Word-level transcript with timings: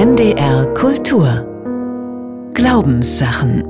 NDR 0.00 0.72
Kultur 0.72 1.28
Glaubenssachen 2.54 3.60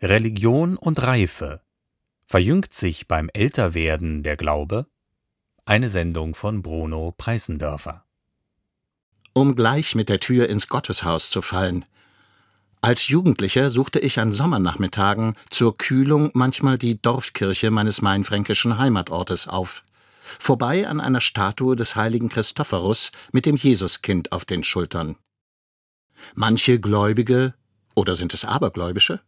Religion 0.00 0.76
und 0.76 1.02
Reife 1.02 1.60
Verjüngt 2.26 2.72
sich 2.72 3.08
beim 3.08 3.28
Älterwerden 3.32 4.22
der 4.22 4.36
Glaube? 4.36 4.86
Eine 5.64 5.88
Sendung 5.88 6.36
von 6.36 6.62
Bruno 6.62 7.12
Preissendörfer. 7.18 8.04
Um 9.32 9.56
gleich 9.56 9.96
mit 9.96 10.08
der 10.08 10.20
Tür 10.20 10.48
ins 10.48 10.68
Gotteshaus 10.68 11.28
zu 11.30 11.42
fallen. 11.42 11.84
Als 12.82 13.08
Jugendlicher 13.08 13.68
suchte 13.68 13.98
ich 13.98 14.20
an 14.20 14.32
Sommernachmittagen 14.32 15.34
zur 15.50 15.76
Kühlung 15.76 16.30
manchmal 16.34 16.78
die 16.78 17.02
Dorfkirche 17.02 17.72
meines 17.72 18.00
mainfränkischen 18.00 18.78
Heimatortes 18.78 19.48
auf. 19.48 19.82
Vorbei 20.38 20.86
an 20.86 21.00
einer 21.00 21.20
Statue 21.20 21.76
des 21.76 21.96
heiligen 21.96 22.28
Christophorus 22.28 23.12
mit 23.32 23.46
dem 23.46 23.56
Jesuskind 23.56 24.32
auf 24.32 24.44
den 24.44 24.64
Schultern. 24.64 25.16
Manche 26.34 26.78
Gläubige, 26.80 27.54
oder 27.94 28.16
sind 28.16 28.34
es 28.34 28.44
Abergläubische, 28.44 29.20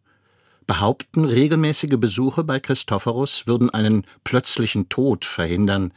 behaupten, 0.67 1.25
regelmäßige 1.25 1.99
Besuche 1.99 2.45
bei 2.45 2.61
Christophorus 2.61 3.47
würden 3.47 3.71
einen 3.71 4.07
plötzlichen 4.25 4.89
Tod 4.89 5.25
verhindern, 5.25 5.93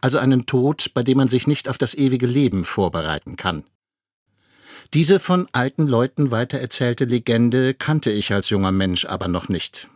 also 0.00 0.18
einen 0.18 0.46
Tod, 0.46 0.92
bei 0.94 1.02
dem 1.02 1.18
man 1.18 1.28
sich 1.28 1.46
nicht 1.46 1.68
auf 1.68 1.78
das 1.78 1.94
ewige 1.94 2.26
Leben 2.26 2.64
vorbereiten 2.64 3.36
kann. 3.36 3.64
Diese 4.94 5.18
von 5.18 5.48
alten 5.52 5.86
Leuten 5.86 6.30
weitererzählte 6.30 7.04
Legende 7.04 7.74
kannte 7.74 8.10
ich 8.10 8.32
als 8.32 8.50
junger 8.50 8.72
Mensch 8.72 9.04
aber 9.04 9.26
noch 9.26 9.48
nicht. 9.48 9.88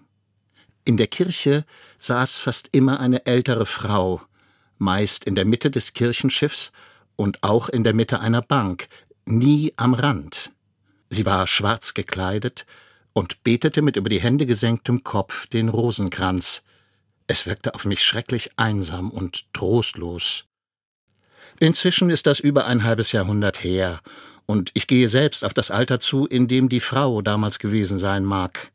In 0.84 0.96
der 0.96 1.06
Kirche 1.06 1.64
saß 1.98 2.40
fast 2.40 2.70
immer 2.72 2.98
eine 2.98 3.26
ältere 3.26 3.66
Frau, 3.66 4.22
meist 4.80 5.24
in 5.24 5.34
der 5.34 5.44
Mitte 5.44 5.70
des 5.70 5.92
Kirchenschiffs 5.92 6.72
und 7.16 7.42
auch 7.42 7.68
in 7.68 7.84
der 7.84 7.94
Mitte 7.94 8.20
einer 8.20 8.42
Bank, 8.42 8.88
nie 9.26 9.72
am 9.76 9.94
Rand. 9.94 10.50
Sie 11.08 11.26
war 11.26 11.46
schwarz 11.46 11.94
gekleidet 11.94 12.66
und 13.12 13.42
betete 13.42 13.82
mit 13.82 13.96
über 13.96 14.08
die 14.08 14.20
Hände 14.20 14.46
gesenktem 14.46 15.04
Kopf 15.04 15.46
den 15.46 15.68
Rosenkranz. 15.68 16.62
Es 17.26 17.46
wirkte 17.46 17.74
auf 17.74 17.84
mich 17.84 18.02
schrecklich 18.02 18.50
einsam 18.56 19.10
und 19.10 19.52
trostlos. 19.52 20.44
Inzwischen 21.58 22.10
ist 22.10 22.26
das 22.26 22.40
über 22.40 22.66
ein 22.66 22.84
halbes 22.84 23.12
Jahrhundert 23.12 23.62
her, 23.62 24.00
und 24.46 24.72
ich 24.74 24.88
gehe 24.88 25.08
selbst 25.08 25.44
auf 25.44 25.54
das 25.54 25.70
Alter 25.70 26.00
zu, 26.00 26.26
in 26.26 26.48
dem 26.48 26.68
die 26.68 26.80
Frau 26.80 27.22
damals 27.22 27.60
gewesen 27.60 27.98
sein 27.98 28.24
mag. 28.24 28.72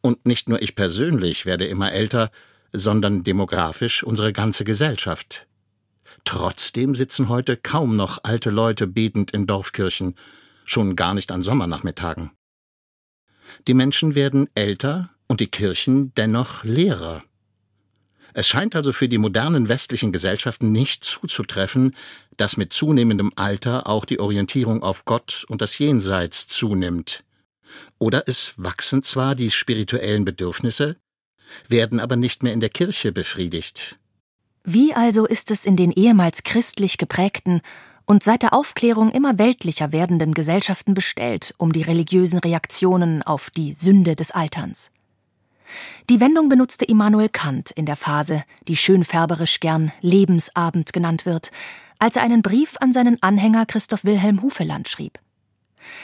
Und 0.00 0.24
nicht 0.24 0.48
nur 0.48 0.62
ich 0.62 0.76
persönlich 0.76 1.46
werde 1.46 1.66
immer 1.66 1.90
älter, 1.90 2.30
sondern 2.72 3.24
demografisch 3.24 4.04
unsere 4.04 4.32
ganze 4.32 4.64
Gesellschaft. 4.64 5.45
Trotzdem 6.26 6.96
sitzen 6.96 7.28
heute 7.28 7.56
kaum 7.56 7.94
noch 7.94 8.18
alte 8.24 8.50
Leute 8.50 8.88
betend 8.88 9.30
in 9.30 9.46
Dorfkirchen, 9.46 10.16
schon 10.64 10.96
gar 10.96 11.14
nicht 11.14 11.30
an 11.30 11.44
Sommernachmittagen. 11.44 12.32
Die 13.68 13.74
Menschen 13.74 14.16
werden 14.16 14.48
älter 14.56 15.10
und 15.28 15.38
die 15.38 15.46
Kirchen 15.46 16.12
dennoch 16.16 16.64
leerer. 16.64 17.22
Es 18.34 18.48
scheint 18.48 18.74
also 18.74 18.92
für 18.92 19.08
die 19.08 19.18
modernen 19.18 19.68
westlichen 19.68 20.12
Gesellschaften 20.12 20.72
nicht 20.72 21.04
zuzutreffen, 21.04 21.94
dass 22.36 22.56
mit 22.56 22.72
zunehmendem 22.72 23.32
Alter 23.36 23.86
auch 23.86 24.04
die 24.04 24.18
Orientierung 24.18 24.82
auf 24.82 25.04
Gott 25.04 25.46
und 25.48 25.62
das 25.62 25.78
Jenseits 25.78 26.48
zunimmt. 26.48 27.22
Oder 27.98 28.24
es 28.26 28.52
wachsen 28.56 29.04
zwar 29.04 29.36
die 29.36 29.52
spirituellen 29.52 30.24
Bedürfnisse, 30.24 30.96
werden 31.68 32.00
aber 32.00 32.16
nicht 32.16 32.42
mehr 32.42 32.52
in 32.52 32.60
der 32.60 32.68
Kirche 32.68 33.12
befriedigt. 33.12 33.96
Wie 34.68 34.94
also 34.94 35.26
ist 35.26 35.52
es 35.52 35.64
in 35.64 35.76
den 35.76 35.92
ehemals 35.92 36.42
christlich 36.42 36.98
geprägten 36.98 37.60
und 38.04 38.24
seit 38.24 38.42
der 38.42 38.52
Aufklärung 38.52 39.12
immer 39.12 39.38
weltlicher 39.38 39.92
werdenden 39.92 40.34
Gesellschaften 40.34 40.92
bestellt 40.92 41.54
um 41.56 41.72
die 41.72 41.82
religiösen 41.82 42.40
Reaktionen 42.40 43.22
auf 43.22 43.50
die 43.50 43.74
Sünde 43.74 44.16
des 44.16 44.32
Alterns? 44.32 44.90
Die 46.10 46.18
Wendung 46.18 46.48
benutzte 46.48 46.84
Immanuel 46.84 47.28
Kant 47.28 47.70
in 47.70 47.86
der 47.86 47.94
Phase, 47.94 48.42
die 48.66 48.76
schönfärberisch 48.76 49.60
gern 49.60 49.92
Lebensabend 50.00 50.92
genannt 50.92 51.26
wird, 51.26 51.52
als 52.00 52.16
er 52.16 52.24
einen 52.24 52.42
Brief 52.42 52.74
an 52.80 52.92
seinen 52.92 53.22
Anhänger 53.22 53.66
Christoph 53.66 54.04
Wilhelm 54.04 54.42
Hufeland 54.42 54.88
schrieb. 54.88 55.20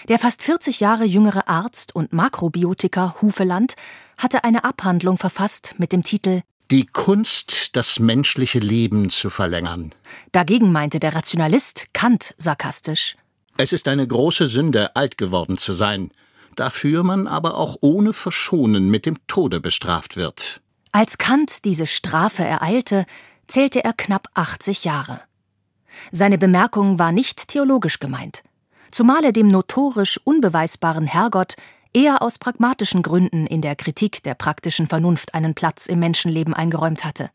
Der 0.08 0.20
fast 0.20 0.40
40 0.44 0.78
Jahre 0.78 1.04
jüngere 1.04 1.48
Arzt 1.48 1.96
und 1.96 2.12
Makrobiotiker 2.12 3.16
Hufeland 3.20 3.74
hatte 4.16 4.44
eine 4.44 4.62
Abhandlung 4.62 5.18
verfasst 5.18 5.74
mit 5.78 5.92
dem 5.92 6.04
Titel 6.04 6.42
Die 6.72 6.86
Kunst, 6.86 7.76
das 7.76 7.98
menschliche 7.98 8.58
Leben 8.58 9.10
zu 9.10 9.28
verlängern. 9.28 9.94
Dagegen 10.32 10.72
meinte 10.72 11.00
der 11.00 11.14
Rationalist 11.14 11.88
Kant 11.92 12.34
sarkastisch 12.38 13.14
Es 13.58 13.74
ist 13.74 13.88
eine 13.88 14.08
große 14.08 14.46
Sünde, 14.46 14.96
alt 14.96 15.18
geworden 15.18 15.58
zu 15.58 15.74
sein, 15.74 16.12
dafür 16.56 17.02
man 17.02 17.26
aber 17.26 17.58
auch 17.58 17.76
ohne 17.82 18.14
Verschonen 18.14 18.90
mit 18.90 19.04
dem 19.04 19.18
Tode 19.26 19.60
bestraft 19.60 20.16
wird. 20.16 20.62
Als 20.92 21.18
Kant 21.18 21.66
diese 21.66 21.86
Strafe 21.86 22.42
ereilte, 22.42 23.04
zählte 23.48 23.84
er 23.84 23.92
knapp 23.92 24.28
80 24.32 24.84
Jahre. 24.84 25.20
Seine 26.10 26.38
Bemerkung 26.38 26.98
war 26.98 27.12
nicht 27.12 27.48
theologisch 27.48 27.98
gemeint, 27.98 28.42
zumal 28.90 29.22
er 29.24 29.32
dem 29.32 29.48
notorisch 29.48 30.18
unbeweisbaren 30.24 31.06
Herrgott 31.06 31.54
eher 31.92 32.22
aus 32.22 32.38
pragmatischen 32.38 33.02
Gründen 33.02 33.46
in 33.46 33.62
der 33.62 33.76
Kritik 33.76 34.22
der 34.22 34.34
praktischen 34.34 34.86
Vernunft 34.86 35.34
einen 35.34 35.54
Platz 35.54 35.86
im 35.86 35.98
Menschenleben 35.98 36.54
eingeräumt 36.54 37.04
hatte. 37.04 37.30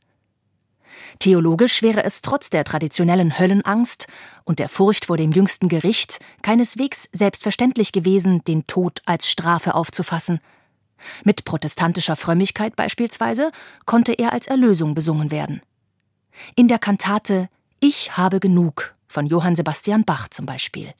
Theologisch 1.20 1.82
wäre 1.82 2.04
es 2.04 2.22
trotz 2.22 2.50
der 2.50 2.64
traditionellen 2.64 3.40
Höllenangst 3.40 4.08
und 4.44 4.60
der 4.60 4.70
Furcht 4.70 5.06
vor 5.06 5.18
dem 5.18 5.32
jüngsten 5.32 5.68
Gericht 5.68 6.20
keineswegs 6.42 7.10
selbstverständlich 7.12 7.92
gewesen, 7.92 8.44
den 8.44 8.68
Tod 8.68 9.02
als 9.06 9.30
Strafe 9.30 9.76
aufzufassen. 9.76 10.40
Mit 11.24 11.46
protestantischer 11.46 12.16
Frömmigkeit 12.16 12.76
beispielsweise 12.76 13.52
konnte 13.86 14.14
er 14.14 14.34
als 14.34 14.48
Erlösung 14.48 14.96
besungen 14.96 15.32
werden. 15.32 15.62
In 16.56 16.68
der 16.68 16.80
Kantate 16.80 17.50
Ich 17.80 18.18
habe 18.18 18.40
genug 18.40 18.96
von 19.08 19.26
Johann 19.26 19.56
Sebastian 19.56 20.04
Bach 20.04 20.28
zum 20.30 20.46
Beispiel. 20.46 20.94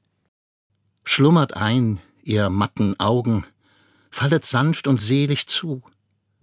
Schlummert 1.04 1.56
ein, 1.56 2.00
ihr 2.28 2.50
matten 2.50 3.00
Augen, 3.00 3.46
fallet 4.12 4.46
sanft 4.46 4.88
und 4.88 5.02
selig 5.02 5.48
zu. 5.48 5.82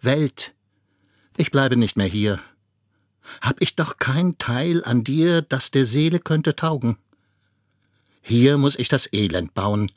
Welt, 0.00 0.54
ich 1.36 1.50
bleibe 1.50 1.76
nicht 1.76 1.96
mehr 1.96 2.06
hier, 2.06 2.40
hab 3.40 3.60
ich 3.60 3.76
doch 3.76 3.98
kein 3.98 4.38
Teil 4.38 4.82
an 4.84 5.04
dir, 5.04 5.42
das 5.42 5.70
der 5.70 5.86
Seele 5.86 6.20
könnte 6.20 6.56
taugen. 6.56 6.96
Hier 8.22 8.56
muss 8.56 8.76
ich 8.76 8.88
das 8.88 9.12
Elend 9.12 9.52
bauen, 9.52 9.92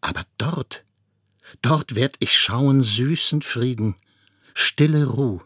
aber 0.00 0.22
dort, 0.38 0.84
dort 1.62 1.96
werd 1.96 2.16
ich 2.20 2.38
schauen 2.38 2.84
süßen 2.84 3.42
Frieden, 3.42 3.96
stille 4.54 5.04
Ruh. 5.04 5.40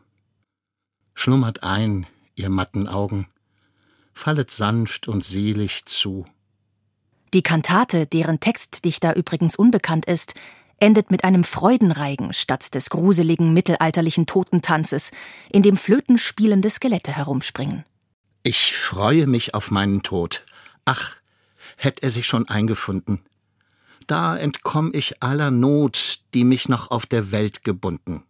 Schlummert 1.15 1.62
ein, 1.62 2.06
ihr 2.34 2.50
matten 2.50 2.88
Augen, 2.88 3.28
fallet 4.12 4.50
sanft 4.50 5.09
und 5.09 5.25
selig 5.25 5.87
zu. 5.87 6.26
Die 7.34 7.43
Kantate, 7.43 8.06
deren 8.06 8.41
Textdichter 8.41 9.16
übrigens 9.16 9.56
unbekannt 9.56 10.06
ist, 10.06 10.34
endet 10.81 11.11
mit 11.11 11.25
einem 11.25 11.44
Freudenreigen 11.44 12.33
statt 12.33 12.75
des 12.75 12.91
gruseligen 12.91 13.53
mittelalterlichen 13.53 14.27
Totentanzes, 14.27 15.11
in 15.50 15.62
dem 15.62 15.77
flötenspielende 15.77 16.71
Skelette 16.71 17.12
herumspringen. 17.12 17.84
Ich 18.43 18.75
freue 18.75 19.27
mich 19.27 19.55
auf 19.55 19.71
meinen 19.71 20.03
Tod. 20.03 20.44
Ach, 20.84 21.17
hätt 21.77 22.03
er 22.03 22.11
sich 22.11 22.27
schon 22.27 22.49
eingefunden. 22.49 23.21
Da 24.06 24.38
entkomm 24.38 24.93
ich 24.94 25.22
aller 25.22 25.50
Not, 25.50 26.21
die 26.33 26.44
mich 26.44 26.69
noch 26.69 26.91
auf 26.91 27.05
der 27.05 27.31
Welt 27.31 27.62
gebunden. 27.62 28.22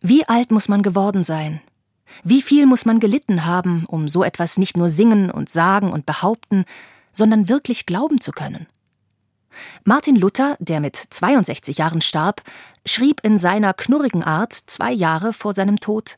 Wie 0.00 0.28
alt 0.28 0.50
muss 0.50 0.68
man 0.68 0.82
geworden 0.82 1.24
sein? 1.24 1.62
Wie 2.22 2.42
viel 2.42 2.66
muss 2.66 2.84
man 2.84 3.00
gelitten 3.00 3.46
haben, 3.46 3.86
um 3.86 4.08
so 4.08 4.22
etwas 4.22 4.58
nicht 4.58 4.76
nur 4.76 4.90
singen 4.90 5.30
und 5.30 5.48
sagen 5.48 5.90
und 5.90 6.04
behaupten, 6.04 6.66
sondern 7.14 7.48
wirklich 7.48 7.86
glauben 7.86 8.20
zu 8.20 8.32
können? 8.32 8.66
Martin 9.84 10.16
Luther, 10.16 10.56
der 10.58 10.80
mit 10.80 10.96
62 10.96 11.78
Jahren 11.78 12.00
starb, 12.00 12.42
schrieb 12.84 13.20
in 13.22 13.38
seiner 13.38 13.72
knurrigen 13.72 14.22
Art 14.22 14.52
zwei 14.52 14.92
Jahre 14.92 15.32
vor 15.32 15.52
seinem 15.52 15.80
Tod 15.80 16.16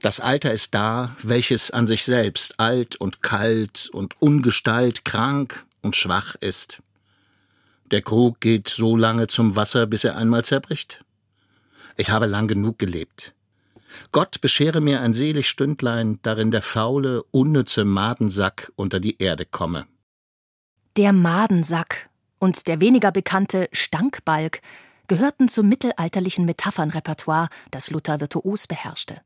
Das 0.00 0.20
Alter 0.20 0.52
ist 0.52 0.74
da, 0.74 1.16
welches 1.22 1.70
an 1.70 1.86
sich 1.86 2.04
selbst 2.04 2.58
alt 2.58 2.96
und 2.96 3.22
kalt 3.22 3.88
und 3.92 4.20
ungestalt, 4.20 5.04
krank 5.04 5.64
und 5.80 5.96
schwach 5.96 6.34
ist. 6.40 6.82
Der 7.92 8.02
Krug 8.02 8.40
geht 8.40 8.68
so 8.68 8.96
lange 8.96 9.26
zum 9.26 9.54
Wasser, 9.54 9.86
bis 9.86 10.04
er 10.04 10.16
einmal 10.16 10.44
zerbricht. 10.44 11.04
Ich 11.96 12.10
habe 12.10 12.26
lang 12.26 12.48
genug 12.48 12.78
gelebt. 12.78 13.34
Gott 14.10 14.40
beschere 14.40 14.80
mir 14.80 15.02
ein 15.02 15.12
selig 15.12 15.48
Stündlein, 15.48 16.18
darin 16.22 16.50
der 16.50 16.62
faule, 16.62 17.22
unnütze 17.30 17.84
Madensack 17.84 18.72
unter 18.76 18.98
die 18.98 19.20
Erde 19.22 19.44
komme. 19.44 19.86
Der 20.98 21.14
Madensack, 21.14 22.10
und 22.38 22.68
der 22.68 22.78
weniger 22.80 23.12
bekannte 23.12 23.70
Stankbalg 23.72 24.60
gehörten 25.06 25.48
zum 25.48 25.66
mittelalterlichen 25.66 26.44
Metaphernrepertoire, 26.44 27.48
das 27.70 27.88
Luther 27.88 28.20
virtuos 28.20 28.66
beherrschte. 28.66 29.22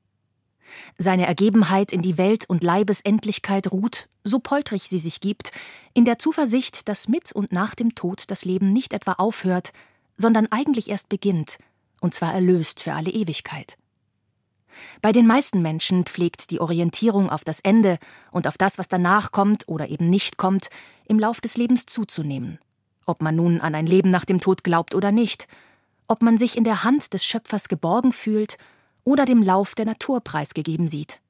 Seine 0.97 1.27
Ergebenheit 1.27 1.91
in 1.91 2.03
die 2.03 2.19
Welt 2.19 2.49
und 2.49 2.63
Leibesendlichkeit 2.63 3.73
ruht, 3.73 4.09
so 4.23 4.39
poltrig 4.39 4.89
sie 4.89 5.01
sich 5.01 5.21
gibt, 5.21 5.51
in 5.93 6.05
der 6.05 6.21
Zuversicht, 6.21 6.89
dass 6.89 7.09
mit 7.09 7.33
und 7.33 7.51
nach 7.51 7.75
dem 7.75 7.97
Tod 7.97 8.31
das 8.31 8.45
Leben 8.45 8.73
nicht 8.73 8.93
etwa 8.93 9.15
aufhört, 9.15 9.73
sondern 10.17 10.47
eigentlich 10.53 10.89
erst 10.89 11.09
beginnt, 11.09 11.59
und 12.01 12.15
zwar 12.15 12.33
erlöst 12.33 12.81
für 12.81 12.93
alle 12.93 13.11
Ewigkeit. 13.11 13.77
Bei 15.03 15.11
den 15.11 15.27
meisten 15.27 15.63
Menschen 15.63 16.05
pflegt 16.05 16.51
die 16.51 16.61
Orientierung 16.61 17.31
auf 17.31 17.45
das 17.45 17.61
Ende 17.61 17.99
und 18.31 18.47
auf 18.47 18.59
das, 18.59 18.79
was 18.79 18.89
danach 18.89 19.33
kommt 19.33 19.69
oder 19.69 19.89
eben 19.89 20.11
nicht 20.11 20.37
kommt, 20.37 20.69
im 21.09 21.19
Lauf 21.19 21.41
des 21.41 21.57
Lebens 21.57 21.87
zuzunehmen. 21.87 22.59
Ob 23.07 23.23
man 23.23 23.37
nun 23.37 23.61
an 23.61 23.75
ein 23.75 23.87
Leben 23.87 24.11
nach 24.11 24.25
dem 24.25 24.41
Tod 24.41 24.65
glaubt 24.65 24.95
oder 24.95 25.13
nicht, 25.13 25.47
ob 26.09 26.23
man 26.23 26.39
sich 26.39 26.57
in 26.57 26.65
der 26.65 26.85
Hand 26.85 27.13
des 27.15 27.25
Schöpfers 27.25 27.69
geborgen 27.69 28.13
fühlt 28.13 28.59
oder 29.05 29.25
dem 29.25 29.43
Lauf 29.43 29.75
der 29.75 29.87
Natur 29.87 30.21
preisgegeben 30.21 30.89
sieht. 30.89 31.21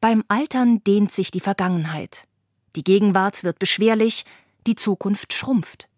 Beim 0.00 0.24
Altern 0.28 0.82
dehnt 0.84 1.12
sich 1.12 1.30
die 1.30 1.40
Vergangenheit. 1.40 2.24
Die 2.74 2.84
Gegenwart 2.84 3.44
wird 3.44 3.58
beschwerlich, 3.58 4.24
die 4.66 4.74
Zukunft 4.74 5.32
schrumpft. 5.32 5.88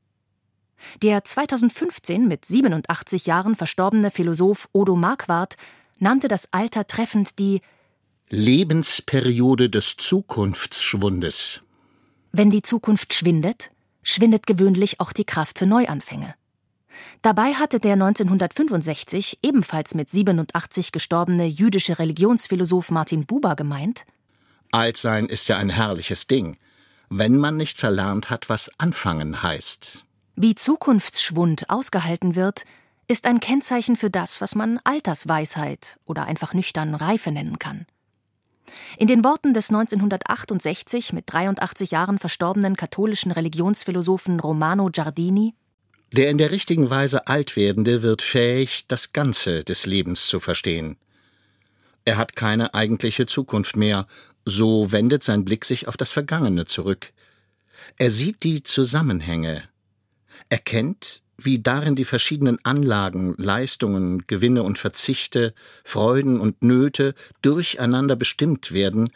Der 1.02 1.24
2015 1.24 2.28
mit 2.28 2.44
87 2.44 3.26
Jahren 3.26 3.56
verstorbene 3.56 4.10
Philosoph 4.10 4.68
Odo 4.72 4.96
Marquardt 4.96 5.56
nannte 5.98 6.28
das 6.28 6.52
Alter 6.52 6.86
treffend 6.86 7.38
die 7.38 7.62
Lebensperiode 8.28 9.70
des 9.70 9.96
Zukunftsschwundes. 9.96 11.63
Wenn 12.36 12.50
die 12.50 12.62
Zukunft 12.62 13.14
schwindet, 13.14 13.70
schwindet 14.02 14.48
gewöhnlich 14.48 14.98
auch 14.98 15.12
die 15.12 15.24
Kraft 15.24 15.60
für 15.60 15.66
Neuanfänge. 15.66 16.34
Dabei 17.22 17.54
hatte 17.54 17.78
der 17.78 17.92
1965 17.92 19.38
ebenfalls 19.42 19.94
mit 19.94 20.10
87 20.10 20.90
gestorbene 20.90 21.46
jüdische 21.46 22.00
Religionsphilosoph 22.00 22.90
Martin 22.90 23.24
Buber 23.24 23.54
gemeint: 23.54 24.04
Altsein 24.72 25.26
ist 25.26 25.46
ja 25.46 25.58
ein 25.58 25.70
herrliches 25.70 26.26
Ding, 26.26 26.56
wenn 27.08 27.36
man 27.36 27.56
nicht 27.56 27.78
verlernt 27.78 28.30
hat, 28.30 28.48
was 28.48 28.68
anfangen 28.78 29.44
heißt. 29.44 30.04
Wie 30.34 30.56
Zukunftsschwund 30.56 31.70
ausgehalten 31.70 32.34
wird, 32.34 32.64
ist 33.06 33.26
ein 33.26 33.38
Kennzeichen 33.38 33.94
für 33.94 34.10
das, 34.10 34.40
was 34.40 34.56
man 34.56 34.80
Altersweisheit 34.82 36.00
oder 36.04 36.24
einfach 36.24 36.52
nüchtern 36.52 36.96
Reife 36.96 37.30
nennen 37.30 37.60
kann. 37.60 37.86
In 38.98 39.06
den 39.06 39.24
Worten 39.24 39.54
des 39.54 39.70
1968 39.70 41.12
mit 41.12 41.24
83 41.26 41.90
Jahren 41.90 42.18
verstorbenen 42.18 42.76
katholischen 42.76 43.32
Religionsphilosophen 43.32 44.40
Romano 44.40 44.88
Giardini 44.90 45.54
Der 46.12 46.30
in 46.30 46.38
der 46.38 46.50
richtigen 46.50 46.90
Weise 46.90 47.26
Altwerdende 47.26 48.02
wird 48.02 48.22
fähig, 48.22 48.86
das 48.86 49.12
Ganze 49.12 49.64
des 49.64 49.86
Lebens 49.86 50.28
zu 50.28 50.40
verstehen. 50.40 50.96
Er 52.04 52.16
hat 52.16 52.36
keine 52.36 52.74
eigentliche 52.74 53.26
Zukunft 53.26 53.76
mehr, 53.76 54.06
so 54.44 54.92
wendet 54.92 55.24
sein 55.24 55.44
Blick 55.44 55.64
sich 55.64 55.88
auf 55.88 55.96
das 55.96 56.12
Vergangene 56.12 56.66
zurück. 56.66 57.12
Er 57.96 58.10
sieht 58.10 58.44
die 58.44 58.62
Zusammenhänge, 58.62 59.64
erkennt, 60.48 61.23
wie 61.36 61.58
darin 61.60 61.96
die 61.96 62.04
verschiedenen 62.04 62.58
Anlagen, 62.64 63.34
Leistungen, 63.38 64.26
Gewinne 64.26 64.62
und 64.62 64.78
Verzichte, 64.78 65.54
Freuden 65.84 66.40
und 66.40 66.62
Nöte 66.62 67.14
durcheinander 67.42 68.16
bestimmt 68.16 68.72
werden 68.72 69.10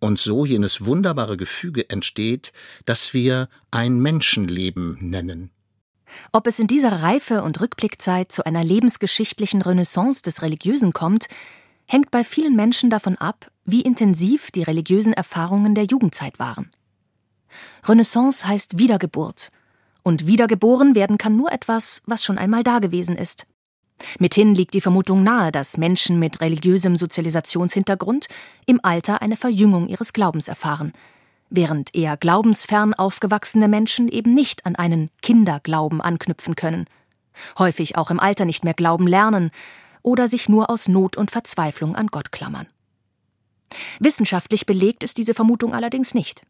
und 0.00 0.18
so 0.18 0.44
jenes 0.44 0.84
wunderbare 0.84 1.36
Gefüge 1.36 1.88
entsteht, 1.90 2.52
das 2.86 3.14
wir 3.14 3.48
ein 3.70 4.00
Menschenleben 4.00 4.98
nennen. 5.00 5.50
Ob 6.32 6.46
es 6.46 6.58
in 6.58 6.66
dieser 6.66 7.02
Reife 7.02 7.42
und 7.42 7.60
Rückblickzeit 7.60 8.32
zu 8.32 8.44
einer 8.44 8.64
lebensgeschichtlichen 8.64 9.62
Renaissance 9.62 10.22
des 10.22 10.42
Religiösen 10.42 10.92
kommt, 10.92 11.28
hängt 11.86 12.10
bei 12.10 12.24
vielen 12.24 12.56
Menschen 12.56 12.90
davon 12.90 13.16
ab, 13.16 13.50
wie 13.64 13.82
intensiv 13.82 14.50
die 14.50 14.62
religiösen 14.62 15.12
Erfahrungen 15.12 15.74
der 15.74 15.84
Jugendzeit 15.84 16.38
waren. 16.38 16.70
Renaissance 17.84 18.46
heißt 18.46 18.78
Wiedergeburt 18.78 19.50
und 20.10 20.26
wiedergeboren 20.26 20.96
werden 20.96 21.18
kann 21.18 21.36
nur 21.36 21.52
etwas, 21.52 22.02
was 22.04 22.24
schon 22.24 22.36
einmal 22.36 22.64
dagewesen 22.64 23.14
ist. 23.16 23.46
Mithin 24.18 24.56
liegt 24.56 24.74
die 24.74 24.80
Vermutung 24.80 25.22
nahe, 25.22 25.52
dass 25.52 25.78
Menschen 25.78 26.18
mit 26.18 26.40
religiösem 26.40 26.96
Sozialisationshintergrund 26.96 28.26
im 28.66 28.80
Alter 28.82 29.22
eine 29.22 29.36
Verjüngung 29.36 29.86
ihres 29.86 30.12
Glaubens 30.12 30.48
erfahren, 30.48 30.92
während 31.48 31.94
eher 31.94 32.16
glaubensfern 32.16 32.92
aufgewachsene 32.92 33.68
Menschen 33.68 34.08
eben 34.08 34.34
nicht 34.34 34.66
an 34.66 34.74
einen 34.74 35.10
Kinderglauben 35.22 36.00
anknüpfen 36.00 36.56
können, 36.56 36.86
häufig 37.60 37.96
auch 37.96 38.10
im 38.10 38.18
Alter 38.18 38.46
nicht 38.46 38.64
mehr 38.64 38.74
glauben 38.74 39.06
lernen 39.06 39.52
oder 40.02 40.26
sich 40.26 40.48
nur 40.48 40.70
aus 40.70 40.88
Not 40.88 41.16
und 41.16 41.30
Verzweiflung 41.30 41.94
an 41.94 42.08
Gott 42.08 42.32
klammern. 42.32 42.66
Wissenschaftlich 44.00 44.66
belegt 44.66 45.04
ist 45.04 45.18
diese 45.18 45.34
Vermutung 45.34 45.72
allerdings 45.72 46.14
nicht. 46.14 46.42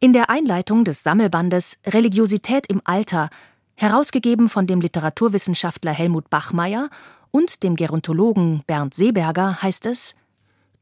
In 0.00 0.12
der 0.12 0.30
Einleitung 0.30 0.84
des 0.84 1.02
Sammelbandes 1.02 1.80
Religiosität 1.84 2.68
im 2.68 2.80
Alter, 2.84 3.30
herausgegeben 3.74 4.48
von 4.48 4.68
dem 4.68 4.80
Literaturwissenschaftler 4.80 5.90
Helmut 5.90 6.30
Bachmeier 6.30 6.88
und 7.32 7.64
dem 7.64 7.74
Gerontologen 7.74 8.62
Bernd 8.68 8.94
Seeberger, 8.94 9.60
heißt 9.60 9.86
es 9.86 10.14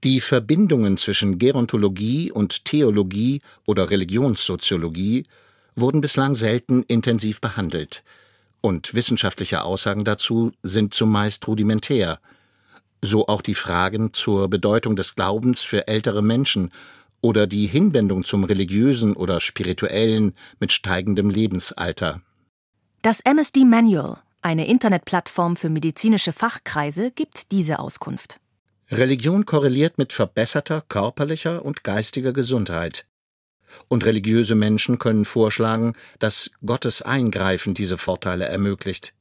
Die 0.05 0.21
Verbindungen 0.21 0.99
zwischen 0.99 1.39
Gerontologie 1.39 2.31
und 2.31 2.67
Theologie 2.67 3.41
oder 3.67 3.89
Religionssoziologie 3.89 5.25
wurden 5.77 6.03
bislang 6.03 6.35
selten 6.35 6.83
intensiv 6.83 7.41
behandelt, 7.41 8.05
und 8.61 8.93
wissenschaftliche 8.93 9.63
Aussagen 9.63 10.05
dazu 10.05 10.53
sind 10.63 10.93
zumeist 10.93 11.49
rudimentär, 11.49 12.21
so 13.01 13.29
auch 13.29 13.41
die 13.41 13.55
Fragen 13.55 14.13
zur 14.13 14.51
Bedeutung 14.51 14.95
des 14.95 15.15
Glaubens 15.15 15.63
für 15.63 15.89
ältere 15.89 16.21
Menschen 16.21 16.71
oder 17.21 17.47
die 17.47 17.67
Hinwendung 17.67 18.25
zum 18.25 18.45
Religiösen 18.45 19.15
oder 19.15 19.41
Spirituellen 19.41 20.35
mit 20.61 20.73
steigendem 20.73 21.31
Lebensalter. 21.31 22.23
Das 23.03 23.21
MSD 23.21 23.65
Manual, 23.65 24.19
eine 24.43 24.67
Internetplattform 24.67 25.57
für 25.57 25.69
medizinische 25.69 26.33
Fachkreise, 26.33 27.11
gibt 27.11 27.53
diese 27.53 27.79
Auskunft. 27.79 28.41
Religion 28.91 29.47
korreliert 29.47 29.99
mit 29.99 30.13
verbesserter 30.13 30.81
körperlicher 30.81 31.65
und 31.65 31.83
geistiger 31.83 32.33
Gesundheit. 32.33 33.07
Und 33.89 34.05
religiöse 34.07 34.55
Menschen 34.55 34.99
können 34.99 35.25
vorschlagen, 35.25 35.95
dass 36.21 36.51
Gottes 36.65 37.03
Eingreifen 37.03 37.75
diese 37.75 37.99
Vorteile 37.99 38.47
ermöglicht. 38.47 39.13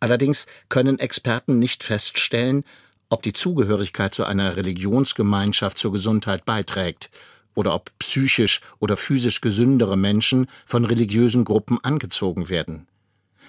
Allerdings 0.00 0.46
können 0.68 0.98
Experten 0.98 1.58
nicht 1.58 1.84
feststellen, 1.84 2.64
ob 3.10 3.22
die 3.22 3.32
Zugehörigkeit 3.32 4.14
zu 4.14 4.24
einer 4.24 4.56
Religionsgemeinschaft 4.56 5.78
zur 5.78 5.92
Gesundheit 5.92 6.44
beiträgt 6.44 7.10
oder 7.54 7.74
ob 7.74 7.90
psychisch 7.98 8.60
oder 8.78 8.96
physisch 8.96 9.40
gesündere 9.40 9.96
Menschen 9.96 10.46
von 10.66 10.84
religiösen 10.84 11.44
Gruppen 11.44 11.78
angezogen 11.82 12.48
werden. 12.48 12.86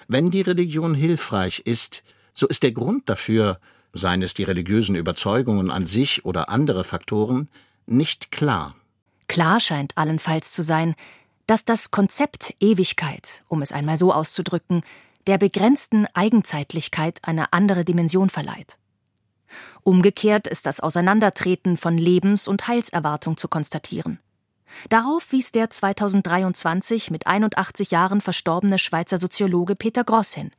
Wenn 0.08 0.30
die 0.30 0.40
Religion 0.40 0.94
hilfreich 0.94 1.60
ist, 1.60 2.02
so 2.34 2.48
ist 2.48 2.62
der 2.62 2.72
Grund 2.72 3.08
dafür, 3.08 3.60
seien 3.92 4.22
es 4.22 4.34
die 4.34 4.44
religiösen 4.44 4.96
Überzeugungen 4.96 5.70
an 5.70 5.86
sich 5.86 6.24
oder 6.24 6.48
andere 6.48 6.84
Faktoren, 6.84 7.48
nicht 7.86 8.32
klar. 8.32 8.74
Klar 9.28 9.60
scheint 9.60 9.96
allenfalls 9.96 10.50
zu 10.52 10.62
sein, 10.62 10.94
dass 11.46 11.64
das 11.64 11.90
Konzept 11.90 12.54
Ewigkeit, 12.60 13.44
um 13.48 13.62
es 13.62 13.72
einmal 13.72 13.96
so 13.96 14.12
auszudrücken, 14.12 14.82
der 15.26 15.38
begrenzten 15.38 16.06
Eigenzeitlichkeit 16.14 17.20
eine 17.22 17.52
andere 17.52 17.84
Dimension 17.84 18.30
verleiht. 18.30 18.79
Umgekehrt 19.82 20.46
ist 20.46 20.66
das 20.66 20.80
Auseinandertreten 20.80 21.76
von 21.76 21.96
Lebens- 21.96 22.48
und 22.48 22.68
Heilserwartung 22.68 23.36
zu 23.36 23.48
konstatieren. 23.48 24.18
Darauf 24.88 25.32
wies 25.32 25.52
der 25.52 25.70
2023 25.70 27.10
mit 27.10 27.26
81 27.26 27.90
Jahren 27.90 28.20
verstorbene 28.20 28.78
Schweizer 28.78 29.18
Soziologe 29.18 29.74
Peter 29.74 30.04
Gross 30.04 30.34
hin. 30.34 30.52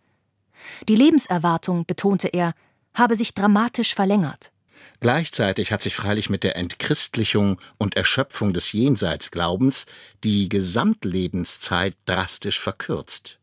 Die 0.88 0.96
Lebenserwartung, 0.96 1.86
betonte 1.86 2.28
er, 2.28 2.54
habe 2.94 3.16
sich 3.16 3.34
dramatisch 3.34 3.96
verlängert. 3.96 4.52
Gleichzeitig 5.00 5.72
hat 5.72 5.82
sich 5.82 5.96
freilich 5.96 6.30
mit 6.30 6.44
der 6.44 6.56
Entchristlichung 6.56 7.60
und 7.78 7.96
Erschöpfung 7.96 8.54
des 8.54 8.72
Jenseitsglaubens 8.72 9.86
die 10.24 10.50
Gesamtlebenszeit 10.50 11.96
drastisch 12.06 12.60
verkürzt. 12.60 13.40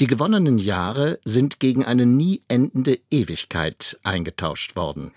Die 0.00 0.06
gewonnenen 0.06 0.58
Jahre 0.58 1.18
sind 1.24 1.60
gegen 1.60 1.84
eine 1.84 2.06
nie 2.06 2.42
endende 2.48 2.98
Ewigkeit 3.10 3.98
eingetauscht 4.02 4.76
worden. 4.76 5.12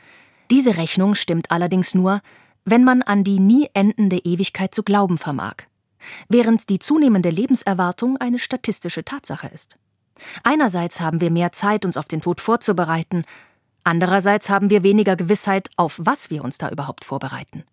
Diese 0.50 0.78
Rechnung 0.78 1.16
stimmt 1.16 1.52
allerdings 1.52 1.94
nur, 1.94 2.22
wenn 2.66 2.84
man 2.84 3.02
an 3.02 3.24
die 3.24 3.40
nie 3.40 3.70
endende 3.74 4.18
Ewigkeit 4.18 4.76
zu 4.76 4.84
glauben 4.84 5.18
vermag, 5.18 5.56
während 6.30 6.70
die 6.70 6.80
zunehmende 6.80 7.30
Lebenserwartung 7.30 8.18
eine 8.18 8.40
statistische 8.40 9.04
Tatsache 9.04 9.48
ist. 9.48 9.78
Einerseits 10.44 11.00
haben 11.00 11.22
wir 11.22 11.32
mehr 11.32 11.52
Zeit, 11.52 11.86
uns 11.86 11.98
auf 11.98 12.08
den 12.08 12.22
Tod 12.22 12.42
vorzubereiten, 12.42 13.24
andererseits 13.84 14.50
haben 14.50 14.70
wir 14.70 14.84
weniger 14.84 15.16
Gewissheit, 15.16 15.70
auf 15.78 16.00
was 16.04 16.30
wir 16.30 16.44
uns 16.44 16.58
da 16.58 16.70
überhaupt 16.70 17.06
vorbereiten. 17.06 17.64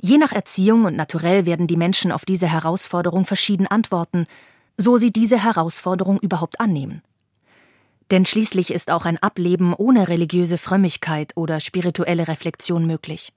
Je 0.00 0.18
nach 0.18 0.32
Erziehung 0.32 0.84
und 0.84 0.96
Naturell 0.96 1.46
werden 1.46 1.66
die 1.66 1.76
Menschen 1.76 2.12
auf 2.12 2.24
diese 2.24 2.48
Herausforderung 2.48 3.24
verschieden 3.24 3.66
antworten, 3.66 4.24
so 4.78 4.96
sie 4.96 5.12
diese 5.12 5.42
Herausforderung 5.42 6.18
überhaupt 6.18 6.60
annehmen. 6.60 7.02
Denn 8.10 8.24
schließlich 8.24 8.72
ist 8.72 8.90
auch 8.90 9.04
ein 9.04 9.18
Ableben 9.18 9.74
ohne 9.74 10.08
religiöse 10.08 10.56
Frömmigkeit 10.56 11.32
oder 11.36 11.60
spirituelle 11.60 12.28
Reflexion 12.28 12.86
möglich. 12.86 13.34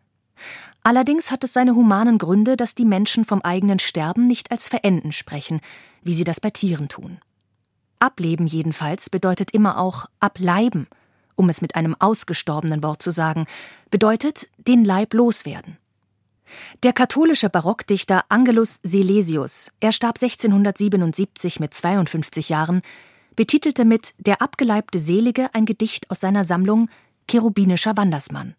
Allerdings 0.83 1.29
hat 1.29 1.43
es 1.43 1.53
seine 1.53 1.75
humanen 1.75 2.17
Gründe, 2.17 2.55
dass 2.55 2.73
die 2.73 2.85
Menschen 2.85 3.25
vom 3.25 3.41
eigenen 3.41 3.79
Sterben 3.79 4.25
nicht 4.27 4.51
als 4.51 4.67
Verenden 4.67 5.11
sprechen, 5.11 5.59
wie 6.03 6.13
sie 6.13 6.23
das 6.23 6.39
bei 6.39 6.49
Tieren 6.49 6.87
tun. 6.87 7.19
Ableben 7.99 8.47
jedenfalls 8.47 9.09
bedeutet 9.09 9.51
immer 9.51 9.77
auch 9.77 10.07
ableiben, 10.19 10.87
um 11.35 11.49
es 11.49 11.61
mit 11.61 11.75
einem 11.75 11.95
ausgestorbenen 11.99 12.81
Wort 12.81 13.01
zu 13.01 13.11
sagen, 13.11 13.45
bedeutet 13.91 14.47
den 14.57 14.85
Leib 14.85 15.13
loswerden. 15.13 15.77
Der 16.83 16.93
katholische 16.93 17.49
Barockdichter 17.49 18.25
Angelus 18.29 18.79
Silesius, 18.83 19.71
er 19.79 19.91
starb 19.91 20.17
1677 20.21 21.59
mit 21.59 21.73
52 21.73 22.49
Jahren, 22.49 22.81
betitelte 23.35 23.85
mit 23.85 24.13
Der 24.17 24.41
abgeleibte 24.41 24.99
Selige 24.99 25.53
ein 25.53 25.65
Gedicht 25.65 26.09
aus 26.11 26.19
seiner 26.19 26.43
Sammlung 26.43 26.89
Cherubinischer 27.29 27.95
Wandersmann. 27.97 28.55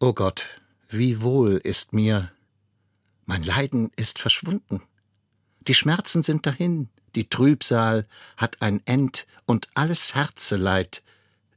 O 0.00 0.12
Gott, 0.12 0.46
wie 0.88 1.20
wohl 1.22 1.56
ist 1.56 1.92
mir. 1.92 2.32
Mein 3.26 3.42
Leiden 3.42 3.90
ist 3.96 4.18
verschwunden. 4.18 4.82
Die 5.68 5.74
Schmerzen 5.74 6.22
sind 6.22 6.46
dahin, 6.46 6.88
die 7.14 7.28
Trübsal 7.28 8.06
hat 8.36 8.62
ein 8.62 8.80
End 8.86 9.26
und 9.46 9.68
alles 9.74 10.14
Herzeleid 10.14 11.02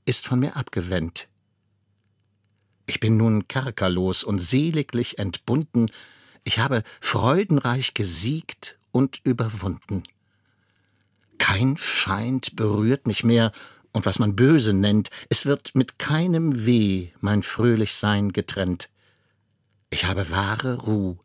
ist 0.05 0.27
von 0.27 0.39
mir 0.39 0.55
abgewendt. 0.55 1.27
Ich 2.85 2.99
bin 2.99 3.17
nun 3.17 3.47
kerkerlos 3.47 4.23
und 4.23 4.39
seliglich 4.39 5.17
entbunden, 5.19 5.89
ich 6.43 6.59
habe 6.59 6.83
freudenreich 7.01 7.95
gesiegt 7.95 8.77
und 8.91 9.19
überwunden. 9.23 10.03
Kein 11.39 11.75
Feind 11.77 12.55
berührt 12.55 13.07
mich 13.07 13.23
mehr, 13.23 13.51
und 13.91 14.05
was 14.05 14.19
man 14.19 14.35
böse 14.35 14.73
nennt, 14.73 15.09
es 15.29 15.45
wird 15.45 15.73
mit 15.73 15.97
keinem 15.99 16.65
Weh 16.65 17.09
mein 17.21 17.43
Fröhlichsein 17.43 18.33
getrennt. 18.33 18.89
Ich 19.89 20.05
habe 20.05 20.29
wahre 20.29 20.81
Ruh 20.81 21.17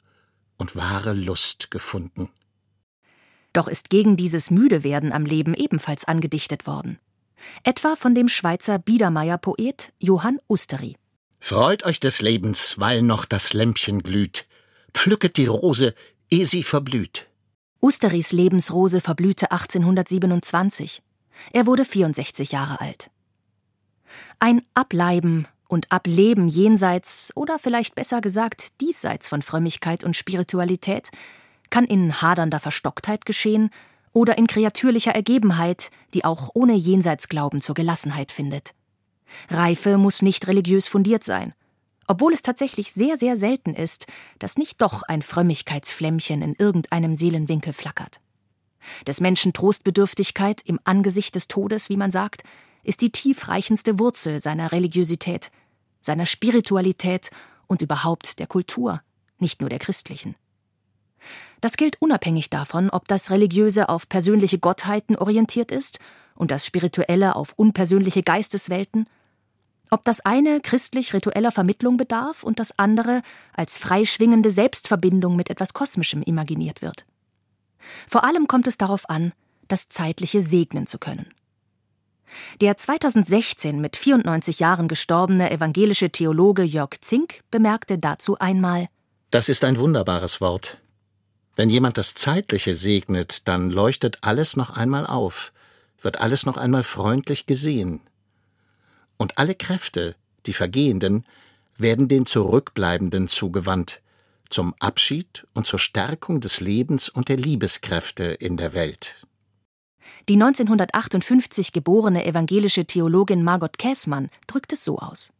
und 0.56 0.76
wahre 0.76 1.12
Lust 1.12 1.70
gefunden. 1.70 2.28
Doch 3.52 3.66
ist 3.66 3.90
gegen 3.90 4.16
dieses 4.16 4.50
Müdewerden 4.50 5.12
am 5.12 5.24
Leben 5.24 5.54
ebenfalls 5.54 6.04
angedichtet 6.04 6.66
worden. 6.66 7.00
Etwa 7.64 7.96
von 7.96 8.14
dem 8.14 8.28
Schweizer 8.28 8.78
Biedermeier-Poet 8.78 9.92
Johann 9.98 10.38
Usteri. 10.46 10.96
Freut 11.40 11.84
euch 11.84 11.98
des 11.98 12.20
Lebens, 12.20 12.78
weil 12.78 13.02
noch 13.02 13.24
das 13.24 13.52
Lämpchen 13.52 14.02
glüht. 14.02 14.46
Pflücket 14.94 15.36
die 15.36 15.46
Rose, 15.46 15.94
ehe 16.30 16.46
sie 16.46 16.62
verblüht. 16.62 17.26
Usteris 17.80 18.30
Lebensrose 18.30 19.00
verblühte 19.00 19.50
1827. 19.50 21.02
Er 21.52 21.66
wurde 21.66 21.84
64 21.84 22.52
Jahre 22.52 22.80
alt. 22.80 23.10
Ein 24.38 24.62
Ableiben 24.74 25.48
und 25.66 25.90
Ableben 25.90 26.48
jenseits 26.48 27.32
oder 27.34 27.58
vielleicht 27.58 27.94
besser 27.94 28.20
gesagt 28.20 28.80
diesseits 28.80 29.28
von 29.28 29.40
Frömmigkeit 29.40 30.04
und 30.04 30.16
Spiritualität 30.16 31.10
kann 31.70 31.84
in 31.84 32.20
hadernder 32.20 32.60
Verstocktheit 32.60 33.24
geschehen 33.24 33.70
oder 34.12 34.36
in 34.36 34.46
kreatürlicher 34.46 35.14
Ergebenheit, 35.14 35.90
die 36.12 36.24
auch 36.24 36.50
ohne 36.54 36.74
Jenseitsglauben 36.74 37.60
zur 37.60 37.76
Gelassenheit 37.76 38.32
findet. 38.32 38.74
Reife 39.48 39.98
muss 39.98 40.22
nicht 40.22 40.46
religiös 40.46 40.86
fundiert 40.88 41.24
sein, 41.24 41.54
obwohl 42.06 42.32
es 42.32 42.42
tatsächlich 42.42 42.92
sehr, 42.92 43.18
sehr 43.18 43.36
selten 43.36 43.74
ist, 43.74 44.06
dass 44.38 44.58
nicht 44.58 44.80
doch 44.82 45.02
ein 45.02 45.22
Frömmigkeitsflämmchen 45.22 46.42
in 46.42 46.54
irgendeinem 46.54 47.14
Seelenwinkel 47.14 47.72
flackert. 47.72 48.20
Des 49.06 49.20
Menschen 49.20 49.52
Trostbedürftigkeit 49.52 50.62
im 50.64 50.80
Angesicht 50.84 51.34
des 51.34 51.48
Todes, 51.48 51.88
wie 51.88 51.96
man 51.96 52.10
sagt, 52.10 52.42
ist 52.82 53.02
die 53.02 53.10
tiefreichendste 53.10 53.98
Wurzel 53.98 54.40
seiner 54.40 54.72
Religiosität, 54.72 55.50
seiner 56.00 56.26
Spiritualität 56.26 57.30
und 57.66 57.82
überhaupt 57.82 58.38
der 58.38 58.46
Kultur, 58.46 59.02
nicht 59.38 59.60
nur 59.60 59.70
der 59.70 59.78
christlichen. 59.78 60.34
Das 61.60 61.76
gilt 61.76 62.00
unabhängig 62.00 62.48
davon, 62.48 62.88
ob 62.88 63.06
das 63.06 63.30
Religiöse 63.30 63.88
auf 63.88 64.08
persönliche 64.08 64.58
Gottheiten 64.58 65.16
orientiert 65.16 65.70
ist 65.70 65.98
und 66.34 66.50
das 66.50 66.64
Spirituelle 66.64 67.36
auf 67.36 67.52
unpersönliche 67.56 68.22
Geisteswelten, 68.22 69.06
ob 69.90 70.04
das 70.04 70.20
eine 70.20 70.60
christlich 70.60 71.12
ritueller 71.14 71.52
Vermittlung 71.52 71.96
bedarf 71.96 72.42
und 72.42 72.58
das 72.58 72.78
andere 72.78 73.22
als 73.52 73.78
freischwingende 73.78 74.50
Selbstverbindung 74.50 75.36
mit 75.36 75.50
etwas 75.50 75.74
Kosmischem 75.74 76.22
imaginiert 76.22 76.82
wird. 76.82 77.04
Vor 78.08 78.24
allem 78.24 78.46
kommt 78.46 78.66
es 78.66 78.78
darauf 78.78 79.08
an, 79.10 79.32
das 79.68 79.88
Zeitliche 79.88 80.42
segnen 80.42 80.86
zu 80.86 80.98
können. 80.98 81.32
Der 82.60 82.76
2016 82.76 83.80
mit 83.80 83.96
94 83.96 84.60
Jahren 84.60 84.88
gestorbene 84.88 85.50
evangelische 85.50 86.10
Theologe 86.10 86.62
Jörg 86.62 87.00
Zink 87.00 87.40
bemerkte 87.50 87.98
dazu 87.98 88.38
einmal 88.38 88.88
Das 89.30 89.48
ist 89.48 89.64
ein 89.64 89.78
wunderbares 89.78 90.40
Wort. 90.40 90.78
Wenn 91.56 91.70
jemand 91.70 91.98
das 91.98 92.14
Zeitliche 92.14 92.74
segnet, 92.74 93.48
dann 93.48 93.70
leuchtet 93.70 94.18
alles 94.22 94.56
noch 94.56 94.70
einmal 94.70 95.06
auf, 95.06 95.52
wird 96.00 96.20
alles 96.20 96.46
noch 96.46 96.56
einmal 96.56 96.84
freundlich 96.84 97.46
gesehen. 97.46 98.00
Und 99.20 99.36
alle 99.36 99.54
Kräfte, 99.54 100.16
die 100.46 100.54
Vergehenden, 100.54 101.26
werden 101.76 102.08
den 102.08 102.24
Zurückbleibenden 102.24 103.28
zugewandt, 103.28 104.00
zum 104.48 104.74
Abschied 104.78 105.46
und 105.52 105.66
zur 105.66 105.78
Stärkung 105.78 106.40
des 106.40 106.60
Lebens 106.60 107.10
und 107.10 107.28
der 107.28 107.36
Liebeskräfte 107.36 108.24
in 108.24 108.56
der 108.56 108.72
Welt. 108.72 109.26
Die 110.30 110.36
1958 110.36 111.74
geborene 111.74 112.24
evangelische 112.24 112.86
Theologin 112.86 113.44
Margot 113.44 113.76
Käßmann 113.76 114.30
drückt 114.46 114.72
es 114.72 114.86
so 114.86 114.98
aus. 114.98 115.34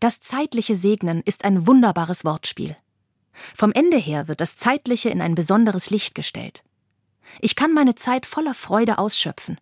Das 0.00 0.18
zeitliche 0.18 0.74
Segnen 0.74 1.22
ist 1.24 1.44
ein 1.44 1.68
wunderbares 1.68 2.24
Wortspiel. 2.24 2.76
Vom 3.54 3.70
Ende 3.70 3.98
her 3.98 4.26
wird 4.26 4.40
das 4.40 4.56
Zeitliche 4.56 5.10
in 5.10 5.20
ein 5.20 5.36
besonderes 5.36 5.90
Licht 5.90 6.16
gestellt. 6.16 6.64
Ich 7.40 7.54
kann 7.54 7.72
meine 7.72 7.94
Zeit 7.94 8.26
voller 8.26 8.54
Freude 8.54 8.98
ausschöpfen, 8.98 9.60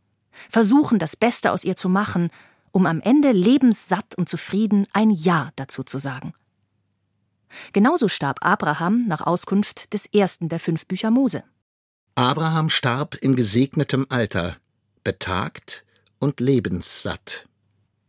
versuchen, 0.49 0.99
das 0.99 1.15
Beste 1.15 1.53
aus 1.53 1.65
ihr 1.65 1.77
zu 1.77 1.91
machen, 1.91 2.31
um 2.79 2.87
am 2.87 3.01
Ende 3.01 3.33
lebenssatt 3.33 4.15
und 4.15 4.29
zufrieden 4.29 4.87
ein 4.93 5.11
Ja 5.11 5.51
dazu 5.57 5.83
zu 5.83 5.99
sagen. 5.99 6.33
Genauso 7.73 8.07
starb 8.07 8.39
Abraham 8.41 9.07
nach 9.09 9.21
Auskunft 9.21 9.93
des 9.93 10.07
ersten 10.07 10.49
der 10.49 10.61
fünf 10.61 10.87
Bücher 10.87 11.11
Mose. 11.11 11.43
Abraham 12.15 12.69
starb 12.69 13.17
in 13.17 13.35
gesegnetem 13.35 14.07
Alter, 14.11 14.59
betagt 15.03 15.85
und 16.21 16.39
lebenssatt. 16.39 17.49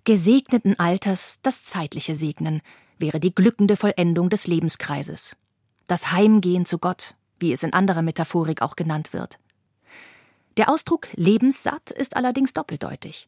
Gesegneten 0.04 0.78
Alters 0.78 1.40
das 1.42 1.64
zeitliche 1.64 2.14
Segnen 2.14 2.62
wäre 3.00 3.20
die 3.20 3.34
glückende 3.34 3.76
Vollendung 3.76 4.30
des 4.30 4.46
Lebenskreises. 4.46 5.36
Das 5.88 6.12
Heimgehen 6.12 6.68
zu 6.68 6.78
Gott, 6.78 7.16
wie 7.40 7.54
es 7.54 7.64
in 7.64 7.74
anderer 7.74 8.04
Metaphorik 8.04 8.62
auch 8.62 8.76
genannt 8.76 9.14
wird. 9.14 9.40
Der 10.58 10.70
Ausdruck 10.70 11.08
lebenssatt 11.16 11.90
ist 11.90 12.16
allerdings 12.16 12.54
doppeldeutig. 12.54 13.28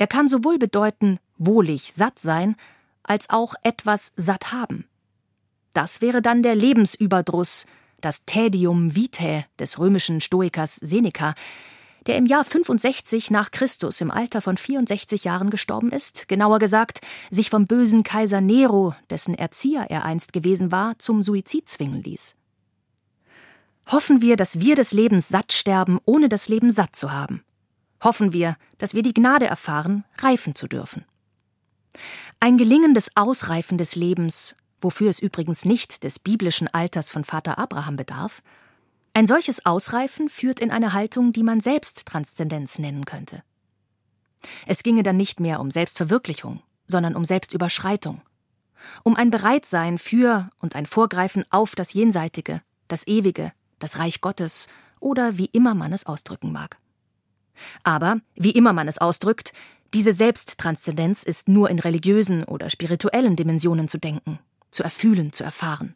Er 0.00 0.06
kann 0.06 0.28
sowohl 0.28 0.58
bedeuten 0.58 1.18
wohlig 1.36 1.92
satt 1.92 2.18
sein, 2.18 2.56
als 3.02 3.28
auch 3.28 3.52
etwas 3.62 4.12
satt 4.16 4.50
haben. 4.50 4.86
Das 5.74 6.00
wäre 6.00 6.22
dann 6.22 6.42
der 6.42 6.54
Lebensüberdruss, 6.54 7.66
das 8.00 8.24
Tädium 8.24 8.94
vitae 8.94 9.44
des 9.58 9.78
römischen 9.78 10.22
Stoikers 10.22 10.76
Seneca, 10.76 11.34
der 12.06 12.16
im 12.16 12.24
Jahr 12.24 12.46
65 12.46 13.30
nach 13.30 13.50
Christus 13.50 14.00
im 14.00 14.10
Alter 14.10 14.40
von 14.40 14.56
64 14.56 15.24
Jahren 15.24 15.50
gestorben 15.50 15.92
ist, 15.92 16.28
genauer 16.28 16.60
gesagt, 16.60 17.00
sich 17.30 17.50
vom 17.50 17.66
bösen 17.66 18.02
Kaiser 18.02 18.40
Nero, 18.40 18.94
dessen 19.10 19.34
Erzieher 19.34 19.90
er 19.90 20.06
einst 20.06 20.32
gewesen 20.32 20.72
war, 20.72 20.98
zum 20.98 21.22
Suizid 21.22 21.68
zwingen 21.68 22.02
ließ. 22.02 22.36
Hoffen 23.88 24.22
wir, 24.22 24.38
dass 24.38 24.60
wir 24.60 24.76
des 24.76 24.92
Lebens 24.92 25.28
satt 25.28 25.52
sterben, 25.52 25.98
ohne 26.06 26.30
das 26.30 26.48
Leben 26.48 26.70
satt 26.70 26.96
zu 26.96 27.12
haben. 27.12 27.44
Hoffen 28.02 28.32
wir, 28.32 28.56
dass 28.78 28.94
wir 28.94 29.02
die 29.02 29.14
Gnade 29.14 29.46
erfahren, 29.46 30.04
reifen 30.18 30.54
zu 30.54 30.66
dürfen. 30.66 31.04
Ein 32.38 32.56
gelingendes 32.56 33.10
Ausreifen 33.16 33.76
des 33.78 33.94
Lebens 33.96 34.56
wofür 34.80 35.10
es 35.10 35.20
übrigens 35.20 35.64
nicht 35.64 36.04
des 36.04 36.18
biblischen 36.18 36.68
Alters 36.68 37.12
von 37.12 37.24
Vater 37.24 37.58
Abraham 37.58 37.96
bedarf, 37.96 38.42
ein 39.12 39.26
solches 39.26 39.66
Ausreifen 39.66 40.28
führt 40.28 40.60
in 40.60 40.70
eine 40.70 40.92
Haltung, 40.92 41.32
die 41.32 41.42
man 41.42 41.60
Selbsttranszendenz 41.60 42.78
nennen 42.78 43.04
könnte. 43.04 43.42
Es 44.66 44.82
ginge 44.82 45.02
dann 45.02 45.16
nicht 45.16 45.40
mehr 45.40 45.60
um 45.60 45.70
Selbstverwirklichung, 45.70 46.62
sondern 46.86 47.16
um 47.16 47.24
Selbstüberschreitung, 47.24 48.22
um 49.02 49.16
ein 49.16 49.30
Bereitsein 49.30 49.98
für 49.98 50.48
und 50.60 50.76
ein 50.76 50.86
Vorgreifen 50.86 51.44
auf 51.50 51.74
das 51.74 51.92
Jenseitige, 51.92 52.62
das 52.88 53.06
Ewige, 53.06 53.52
das 53.78 53.98
Reich 53.98 54.20
Gottes 54.20 54.68
oder 55.00 55.36
wie 55.36 55.46
immer 55.46 55.74
man 55.74 55.92
es 55.92 56.06
ausdrücken 56.06 56.52
mag. 56.52 56.78
Aber, 57.82 58.20
wie 58.34 58.50
immer 58.50 58.72
man 58.72 58.88
es 58.88 58.98
ausdrückt, 58.98 59.52
diese 59.92 60.12
Selbsttranszendenz 60.12 61.22
ist 61.22 61.48
nur 61.48 61.68
in 61.70 61.78
religiösen 61.78 62.44
oder 62.44 62.70
spirituellen 62.70 63.36
Dimensionen 63.36 63.88
zu 63.88 63.98
denken 63.98 64.38
zu 64.70 64.82
erfühlen, 64.82 65.32
zu 65.32 65.44
erfahren. 65.44 65.94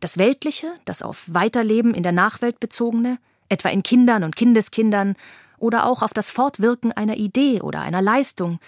Das 0.00 0.18
Weltliche, 0.18 0.74
das 0.84 1.02
auf 1.02 1.32
Weiterleben 1.32 1.94
in 1.94 2.02
der 2.02 2.12
Nachwelt 2.12 2.60
bezogene, 2.60 3.18
etwa 3.48 3.68
in 3.68 3.82
Kindern 3.82 4.24
und 4.24 4.36
Kindeskindern 4.36 5.14
oder 5.58 5.86
auch 5.86 6.02
auf 6.02 6.12
das 6.12 6.30
Fortwirken 6.30 6.92
einer 6.92 7.16
Idee 7.16 7.60
oder 7.60 7.80
einer 7.82 8.02
Leistung. 8.02 8.58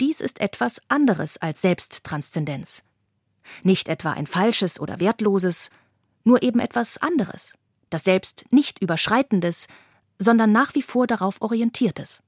Dies 0.00 0.20
ist 0.20 0.40
etwas 0.40 0.82
anderes 0.88 1.38
als 1.38 1.62
Selbsttranszendenz. 1.62 2.84
Nicht 3.62 3.88
etwa 3.88 4.12
ein 4.12 4.26
falsches 4.26 4.78
oder 4.80 5.00
wertloses, 5.00 5.70
nur 6.24 6.42
eben 6.42 6.58
etwas 6.58 6.98
anderes, 6.98 7.54
das 7.88 8.02
selbst 8.02 8.44
nicht 8.50 8.80
überschreitendes, 8.80 9.68
sondern 10.18 10.52
nach 10.52 10.74
wie 10.74 10.82
vor 10.82 11.06
darauf 11.06 11.40
orientiertes. 11.40 12.22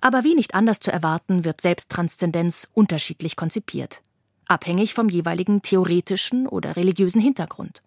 Aber 0.00 0.24
wie 0.24 0.34
nicht 0.34 0.54
anders 0.54 0.80
zu 0.80 0.92
erwarten, 0.92 1.44
wird 1.44 1.60
Selbsttranszendenz 1.60 2.68
unterschiedlich 2.72 3.36
konzipiert, 3.36 4.02
abhängig 4.46 4.94
vom 4.94 5.08
jeweiligen 5.08 5.62
theoretischen 5.62 6.46
oder 6.46 6.76
religiösen 6.76 7.20
Hintergrund. 7.20 7.82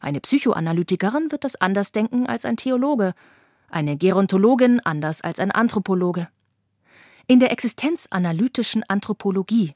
Eine 0.00 0.20
Psychoanalytikerin 0.20 1.30
wird 1.30 1.44
das 1.44 1.56
anders 1.56 1.92
denken 1.92 2.26
als 2.26 2.44
ein 2.44 2.56
Theologe, 2.56 3.14
eine 3.68 3.96
Gerontologin 3.96 4.80
anders 4.80 5.20
als 5.20 5.40
ein 5.40 5.50
Anthropologe. 5.50 6.28
In 7.26 7.38
der 7.38 7.52
existenzanalytischen 7.52 8.82
Anthropologie, 8.88 9.74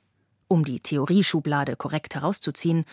um 0.49 0.65
die 0.65 0.81
Theorieschublade 0.81 1.77
korrekt 1.77 2.15
herauszuziehen, 2.15 2.85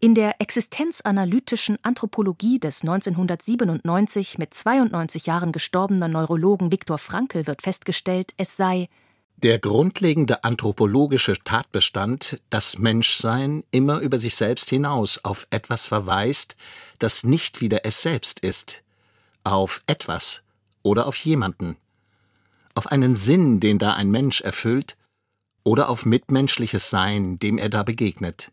in 0.00 0.14
der 0.14 0.40
existenzanalytischen 0.40 1.78
Anthropologie 1.82 2.58
des 2.58 2.82
1997 2.82 4.38
mit 4.38 4.52
92 4.52 5.26
Jahren 5.26 5.52
gestorbenen 5.52 6.12
Neurologen 6.12 6.70
Viktor 6.70 6.98
Frankl 6.98 7.46
wird 7.46 7.62
festgestellt, 7.62 8.32
es 8.36 8.56
sei 8.56 8.88
der 9.38 9.58
grundlegende 9.58 10.44
anthropologische 10.44 11.36
Tatbestand, 11.44 12.40
dass 12.48 12.78
Menschsein 12.78 13.64
immer 13.70 13.98
über 13.98 14.18
sich 14.18 14.34
selbst 14.34 14.70
hinaus 14.70 15.20
auf 15.24 15.46
etwas 15.50 15.84
verweist, 15.84 16.56
das 16.98 17.22
nicht 17.22 17.60
wieder 17.60 17.84
es 17.84 18.00
selbst 18.00 18.40
ist, 18.40 18.82
auf 19.44 19.82
etwas 19.86 20.42
oder 20.82 21.06
auf 21.06 21.16
jemanden, 21.16 21.76
auf 22.74 22.86
einen 22.86 23.14
Sinn, 23.14 23.60
den 23.60 23.78
da 23.78 23.92
ein 23.92 24.10
Mensch 24.10 24.40
erfüllt, 24.40 24.96
oder 25.64 25.90
auf 25.90 26.06
mitmenschliches 26.06 26.88
Sein, 26.88 27.38
dem 27.38 27.58
er 27.58 27.68
da 27.68 27.82
begegnet. 27.82 28.52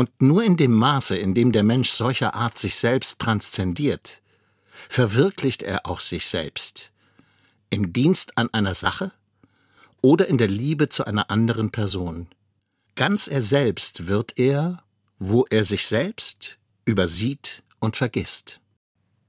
Und 0.00 0.22
nur 0.22 0.42
in 0.42 0.56
dem 0.56 0.72
Maße, 0.72 1.14
in 1.14 1.34
dem 1.34 1.52
der 1.52 1.62
Mensch 1.62 1.90
solcher 1.90 2.34
Art 2.34 2.56
sich 2.56 2.76
selbst 2.76 3.18
transzendiert, 3.18 4.22
verwirklicht 4.88 5.62
er 5.62 5.84
auch 5.84 6.00
sich 6.00 6.26
selbst, 6.26 6.90
im 7.68 7.92
Dienst 7.92 8.38
an 8.38 8.48
einer 8.54 8.72
Sache 8.72 9.12
oder 10.00 10.26
in 10.26 10.38
der 10.38 10.48
Liebe 10.48 10.88
zu 10.88 11.04
einer 11.04 11.30
anderen 11.30 11.70
Person. 11.70 12.28
Ganz 12.94 13.26
er 13.26 13.42
selbst 13.42 14.06
wird 14.06 14.38
er, 14.38 14.82
wo 15.18 15.44
er 15.50 15.66
sich 15.66 15.86
selbst 15.86 16.56
übersieht 16.86 17.62
und 17.78 17.98
vergisst. 17.98 18.58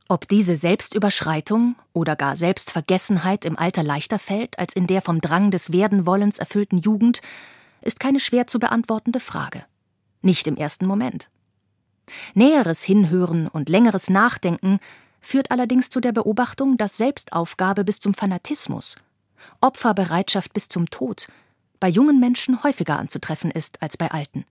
Ob 0.07 0.25
diese 0.29 0.55
Selbstüberschreitung 0.55 1.75
oder 1.91 2.15
gar 2.15 2.37
Selbstvergessenheit 2.37 3.43
im 3.43 3.57
Alter 3.57 3.83
leichter 3.83 4.19
fällt 4.19 4.57
als 4.57 4.73
in 4.73 4.87
der 4.87 5.01
vom 5.01 5.19
Drang 5.19 5.51
des 5.51 5.73
Werdenwollens 5.73 6.39
erfüllten 6.39 6.77
Jugend, 6.77 7.19
ist 7.81 7.99
keine 7.99 8.21
schwer 8.21 8.47
zu 8.47 8.57
beantwortende 8.57 9.19
Frage. 9.19 9.65
Nicht 10.21 10.47
im 10.47 10.55
ersten 10.55 10.85
Moment. 10.85 11.29
Näheres 12.33 12.83
Hinhören 12.83 13.47
und 13.47 13.69
längeres 13.69 14.09
Nachdenken 14.09 14.79
führt 15.21 15.51
allerdings 15.51 15.89
zu 15.89 15.99
der 15.99 16.11
Beobachtung, 16.11 16.77
dass 16.77 16.97
Selbstaufgabe 16.97 17.83
bis 17.83 17.99
zum 17.99 18.13
Fanatismus– 18.13 18.95
Opferbereitschaft 19.61 20.53
bis 20.53 20.69
zum 20.69 20.89
Tod 20.89 21.27
bei 21.79 21.89
jungen 21.89 22.19
Menschen 22.19 22.63
häufiger 22.63 22.99
anzutreffen 22.99 23.51
ist 23.51 23.81
als 23.81 23.97
bei 23.97 24.11
alten. 24.11 24.45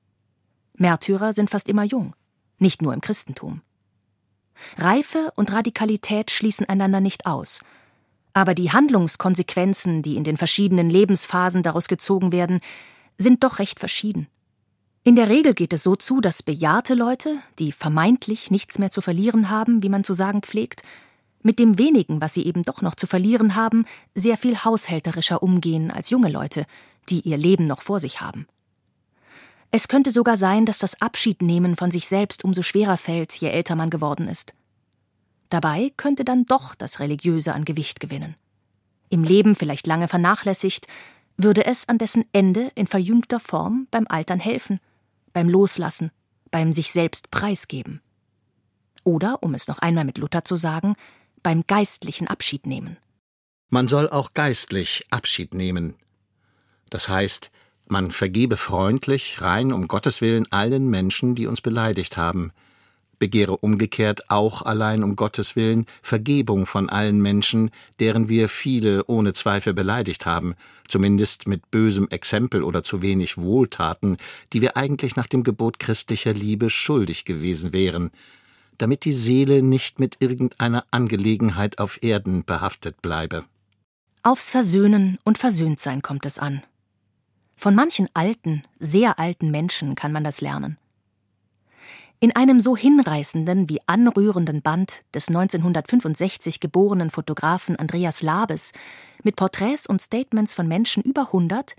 Märtyrer 0.74 1.32
sind 1.32 1.50
fast 1.50 1.68
immer 1.68 1.84
jung, 1.84 2.14
nicht 2.58 2.82
nur 2.82 2.92
im 2.92 3.00
Christentum. 3.00 3.62
Reife 4.76 5.32
und 5.36 5.52
Radikalität 5.52 6.30
schließen 6.30 6.68
einander 6.68 7.00
nicht 7.00 7.26
aus, 7.26 7.60
aber 8.32 8.54
die 8.54 8.72
Handlungskonsequenzen, 8.72 10.02
die 10.02 10.16
in 10.16 10.24
den 10.24 10.36
verschiedenen 10.36 10.90
Lebensphasen 10.90 11.62
daraus 11.62 11.88
gezogen 11.88 12.32
werden, 12.32 12.60
sind 13.16 13.44
doch 13.44 13.58
recht 13.58 13.78
verschieden. 13.78 14.28
In 15.02 15.16
der 15.16 15.30
Regel 15.30 15.54
geht 15.54 15.72
es 15.72 15.82
so 15.82 15.96
zu, 15.96 16.20
dass 16.20 16.42
bejahrte 16.42 16.94
Leute, 16.94 17.38
die 17.58 17.72
vermeintlich 17.72 18.50
nichts 18.50 18.78
mehr 18.78 18.90
zu 18.90 19.00
verlieren 19.00 19.48
haben, 19.48 19.82
wie 19.82 19.88
man 19.88 20.04
zu 20.04 20.12
sagen 20.12 20.42
pflegt, 20.42 20.82
mit 21.42 21.58
dem 21.58 21.78
wenigen, 21.78 22.20
was 22.20 22.34
sie 22.34 22.44
eben 22.44 22.64
doch 22.64 22.82
noch 22.82 22.94
zu 22.94 23.06
verlieren 23.06 23.54
haben, 23.54 23.86
sehr 24.14 24.36
viel 24.36 24.58
haushälterischer 24.58 25.42
umgehen 25.42 25.90
als 25.90 26.10
junge 26.10 26.28
Leute, 26.28 26.66
die 27.08 27.20
ihr 27.20 27.38
Leben 27.38 27.64
noch 27.64 27.80
vor 27.80 27.98
sich 27.98 28.20
haben. 28.20 28.46
Es 29.70 29.88
könnte 29.88 30.10
sogar 30.10 30.36
sein, 30.36 30.66
dass 30.66 30.78
das 30.78 31.00
Abschiednehmen 31.00 31.76
von 31.76 31.90
sich 31.90 32.06
selbst 32.06 32.44
umso 32.44 32.60
schwerer 32.60 32.98
fällt, 32.98 33.32
je 33.32 33.48
älter 33.48 33.76
man 33.76 33.88
geworden 33.88 34.28
ist. 34.28 34.52
Dabei 35.48 35.92
könnte 35.96 36.24
dann 36.24 36.44
doch 36.44 36.74
das 36.74 37.00
Religiöse 37.00 37.54
an 37.54 37.64
Gewicht 37.64 38.00
gewinnen. 38.00 38.34
Im 39.08 39.24
Leben 39.24 39.54
vielleicht 39.54 39.86
lange 39.86 40.08
vernachlässigt, 40.08 40.86
würde 41.38 41.64
es 41.64 41.88
an 41.88 41.96
dessen 41.96 42.26
Ende 42.32 42.70
in 42.74 42.86
verjüngter 42.86 43.40
Form 43.40 43.86
beim 43.90 44.06
Altern 44.08 44.40
helfen, 44.40 44.78
beim 45.32 45.48
Loslassen, 45.48 46.10
beim 46.50 46.72
sich 46.72 46.92
selbst 46.92 47.30
preisgeben. 47.30 48.00
Oder, 49.04 49.42
um 49.42 49.54
es 49.54 49.68
noch 49.68 49.78
einmal 49.78 50.04
mit 50.04 50.18
Luther 50.18 50.44
zu 50.44 50.56
sagen, 50.56 50.94
beim 51.42 51.64
geistlichen 51.66 52.28
Abschied 52.28 52.66
nehmen. 52.66 52.96
Man 53.68 53.88
soll 53.88 54.08
auch 54.08 54.34
geistlich 54.34 55.06
Abschied 55.10 55.54
nehmen. 55.54 55.94
Das 56.90 57.08
heißt, 57.08 57.50
man 57.86 58.10
vergebe 58.10 58.56
freundlich, 58.56 59.40
rein 59.40 59.72
um 59.72 59.88
Gottes 59.88 60.20
Willen 60.20 60.50
allen 60.52 60.90
Menschen, 60.90 61.34
die 61.34 61.46
uns 61.46 61.60
beleidigt 61.60 62.16
haben, 62.16 62.52
begehre 63.20 63.56
umgekehrt 63.56 64.28
auch 64.28 64.62
allein 64.62 65.04
um 65.04 65.14
Gottes 65.14 65.54
Willen 65.54 65.86
Vergebung 66.02 66.66
von 66.66 66.90
allen 66.90 67.22
Menschen, 67.22 67.70
deren 68.00 68.28
wir 68.28 68.48
viele 68.48 69.04
ohne 69.04 69.32
Zweifel 69.32 69.72
beleidigt 69.72 70.26
haben, 70.26 70.56
zumindest 70.88 71.46
mit 71.46 71.70
bösem 71.70 72.08
Exempel 72.08 72.64
oder 72.64 72.82
zu 72.82 73.02
wenig 73.02 73.38
Wohltaten, 73.38 74.16
die 74.52 74.60
wir 74.60 74.76
eigentlich 74.76 75.14
nach 75.14 75.28
dem 75.28 75.44
Gebot 75.44 75.78
christlicher 75.78 76.32
Liebe 76.32 76.68
schuldig 76.70 77.24
gewesen 77.24 77.72
wären, 77.72 78.10
damit 78.78 79.04
die 79.04 79.12
Seele 79.12 79.62
nicht 79.62 80.00
mit 80.00 80.16
irgendeiner 80.18 80.84
Angelegenheit 80.90 81.78
auf 81.78 82.02
Erden 82.02 82.44
behaftet 82.44 83.02
bleibe. 83.02 83.44
Aufs 84.22 84.50
Versöhnen 84.50 85.18
und 85.22 85.38
Versöhntsein 85.38 86.02
kommt 86.02 86.26
es 86.26 86.38
an. 86.38 86.62
Von 87.56 87.74
manchen 87.74 88.08
alten, 88.14 88.62
sehr 88.78 89.18
alten 89.18 89.50
Menschen 89.50 89.94
kann 89.94 90.12
man 90.12 90.24
das 90.24 90.40
lernen. 90.40 90.78
In 92.22 92.36
einem 92.36 92.60
so 92.60 92.76
hinreißenden 92.76 93.70
wie 93.70 93.80
anrührenden 93.86 94.60
Band 94.60 95.04
des 95.14 95.28
1965 95.28 96.60
geborenen 96.60 97.10
Fotografen 97.10 97.76
Andreas 97.76 98.20
Labes 98.20 98.72
mit 99.22 99.36
Porträts 99.36 99.86
und 99.86 100.02
Statements 100.02 100.54
von 100.54 100.68
Menschen 100.68 101.02
über 101.02 101.28
100 101.28 101.76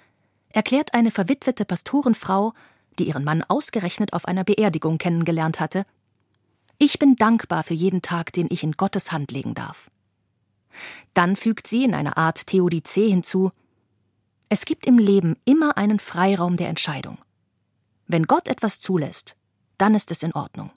erklärt 0.50 0.96
eine 0.96 1.12
verwitwete 1.12 1.64
Pastorenfrau, 1.64 2.54
die 2.98 3.08
ihren 3.08 3.24
Mann 3.24 3.44
ausgerechnet 3.44 4.14
auf 4.14 4.26
einer 4.26 4.44
Beerdigung 4.44 4.98
kennengelernt 4.98 5.60
hatte, 5.60 5.86
ich 6.80 6.98
bin 6.98 7.16
dankbar 7.16 7.62
für 7.62 7.76
jeden 7.76 8.02
Tag, 8.02 8.34
den 8.34 8.48
ich 8.50 8.64
in 8.64 8.72
Gottes 8.72 9.12
Hand 9.12 9.30
legen 9.30 9.54
darf. 9.54 9.92
Dann 11.14 11.36
fügt 11.36 11.68
sie 11.68 11.84
in 11.84 11.94
einer 11.94 12.18
Art 12.18 12.48
Theodizee 12.48 13.08
hinzu, 13.08 13.52
es 14.50 14.66
gibt 14.66 14.88
im 14.88 14.98
Leben 14.98 15.38
immer 15.46 15.78
einen 15.78 16.00
Freiraum 16.00 16.58
der 16.58 16.70
Entscheidung. 16.70 17.20
Wenn 18.08 18.24
Gott 18.24 18.48
etwas 18.48 18.80
zulässt, 18.80 19.36
dann 19.82 19.96
ist 19.96 20.12
es 20.12 20.24
in 20.24 20.34
Ordnung. 20.34 20.72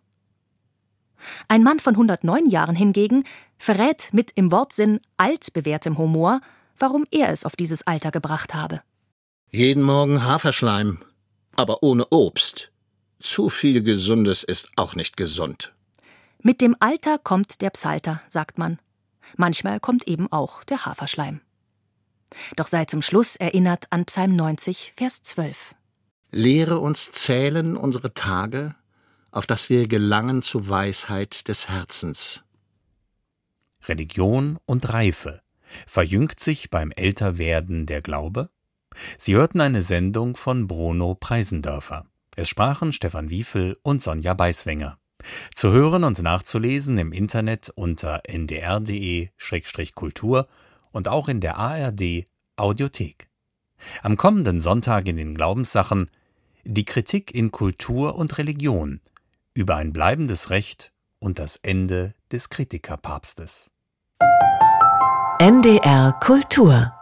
Ein 1.49 1.63
Mann 1.63 1.81
von 1.81 1.95
109 1.95 2.49
Jahren 2.49 2.77
hingegen 2.77 3.25
verrät 3.59 4.11
mit 4.13 4.33
im 4.35 4.51
Wortsinn 4.51 5.01
altbewährtem 5.17 5.99
Humor, 5.99 6.41
warum 6.79 7.05
er 7.11 7.31
es 7.31 7.45
auf 7.45 7.57
dieses 7.57 7.87
Alter 7.87 8.11
gebracht 8.11 8.55
habe. 8.55 8.83
Jeden 9.51 9.83
Morgen 9.83 10.25
Haferschleim, 10.25 11.03
aber 11.55 11.83
ohne 11.83 12.07
Obst. 12.11 12.71
Zu 13.21 13.49
viel 13.49 13.83
Gesundes 13.83 14.43
ist 14.43 14.71
auch 14.77 14.95
nicht 14.95 15.17
gesund. 15.17 15.73
Mit 16.43 16.61
dem 16.61 16.77
Alter 16.81 17.19
kommt 17.19 17.63
der 17.63 17.71
Psalter, 17.71 18.21
sagt 18.29 18.59
man. 18.59 18.79
Manchmal 19.37 19.81
kommt 19.81 20.07
eben 20.07 20.31
auch 20.31 20.65
der 20.65 20.85
Haferschleim. 20.85 21.41
Doch 22.57 22.67
sei 22.67 22.85
zum 22.85 23.01
Schluss 23.01 23.37
erinnert 23.37 23.87
an 23.91 24.05
Psalm 24.05 24.35
90, 24.35 24.93
Vers 24.97 25.23
12. 25.23 25.75
Lehre 26.33 26.81
uns 26.81 27.13
zählen 27.13 27.77
unsere 27.77 28.13
Tage, 28.13 28.75
auf 29.35 29.47
dass 29.47 29.69
wir 29.69 29.87
gelangen 29.89 30.43
zu 30.43 30.69
Weisheit 30.69 31.49
des 31.49 31.69
Herzens. 31.69 32.45
Religion 33.87 34.59
und 34.65 34.93
Reife. 34.93 35.43
Verjüngt 35.89 36.39
sich 36.39 36.71
beim 36.71 36.93
Älterwerden 36.93 37.87
der 37.87 38.01
Glaube? 38.01 38.51
Sie 39.19 39.35
hörten 39.35 39.61
eine 39.61 39.83
Sendung 39.83 40.37
von 40.37 40.69
Bruno 40.69 41.17
Preisendörfer. 41.17 42.07
Es 42.37 42.49
sprachen 42.49 42.93
Stefan 42.93 43.29
Wiefel 43.29 43.77
und 43.83 44.01
Sonja 44.03 44.35
Beiswenger. 44.35 44.99
Zu 45.53 45.73
hören 45.73 46.05
und 46.05 46.23
nachzulesen 46.23 46.97
im 46.97 47.11
Internet 47.13 47.73
unter 47.75 48.21
ndr.de-kultur 48.29 49.29
und 50.93 51.09
auch 51.09 51.29
in 51.29 51.41
der 51.41 51.57
ARD 51.57 52.29
Audiothek. 52.55 53.29
Am 54.03 54.17
kommenden 54.17 54.61
Sonntag 54.61 55.09
in 55.09 55.17
den 55.17 55.35
Glaubenssachen 55.35 56.09
die 56.63 56.85
Kritik 56.85 57.35
in 57.35 57.51
Kultur 57.51 58.15
und 58.15 58.39
Religion 58.39 59.01
über 59.55 59.77
ein 59.77 59.93
bleibendes 59.93 60.51
Recht 60.51 60.93
und 61.21 61.39
das 61.39 61.57
Ende 61.57 62.15
des 62.31 62.51
Kritikerpapstes. 62.51 63.71
NDR 65.39 66.13
Kultur 66.21 66.93